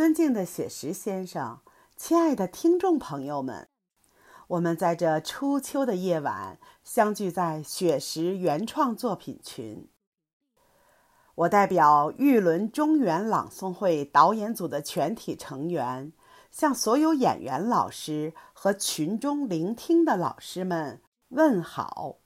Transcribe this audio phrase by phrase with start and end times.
[0.00, 1.60] 尊敬的雪石先生，
[1.94, 3.68] 亲爱的听众朋友们，
[4.48, 9.90] 我们在这初秋的夜晚相聚在雪石原创作品群。
[11.34, 16.14] 我代表玉轮中原朗诵会导演组的全体成员，
[16.50, 22.16] 向所有演员老师和群中聆听的老师们问好，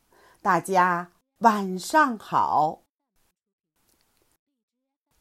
[0.40, 2.84] 大家晚上好。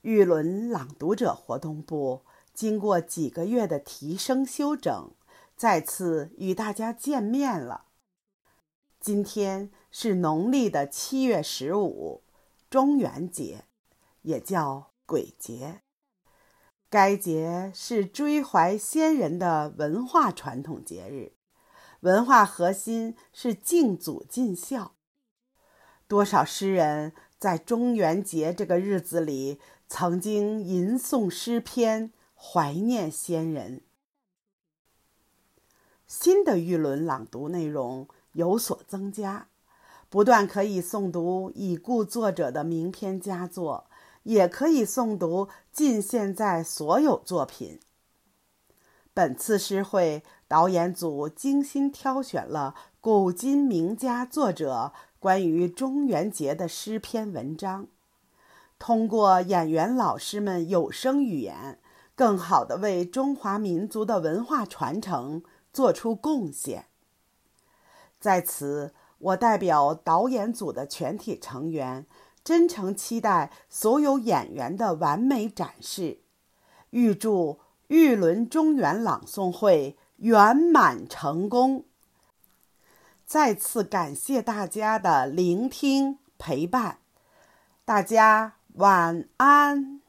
[0.01, 2.21] 玉轮朗读者活动部。
[2.53, 5.11] 经过几个月的提升修整，
[5.57, 7.85] 再次与大家见面了。
[8.99, 12.23] 今天是农历的七月十五，
[12.69, 13.65] 中元节，
[14.21, 15.81] 也叫鬼节。
[16.89, 21.33] 该节是追怀先人的文化传统节日，
[22.01, 24.93] 文化核心是敬祖尽孝。
[26.07, 32.13] 多少诗人在中元节这个日子里曾经吟诵诗篇。
[32.45, 33.81] 怀念先人。
[36.05, 39.47] 新的玉轮朗读内容有所增加，
[40.09, 43.85] 不但可以诵读已故作者的名篇佳作，
[44.23, 47.79] 也可以诵读近现在所有作品。
[49.13, 57.87] 本次诗会导演组精心挑选了古今名家作者关于中元节的诗篇文章，
[58.77, 61.79] 通过演员老师们有声语言。
[62.15, 66.85] 更好地为中华民族的文化传承做出贡献。
[68.19, 72.05] 在此，我代表导演组的全体成员，
[72.43, 76.19] 真诚期待所有演员的完美展示，
[76.91, 81.85] 预祝玉轮中原朗诵会圆满成功。
[83.25, 86.99] 再次感谢大家的聆听陪伴，
[87.83, 90.02] 大家晚安。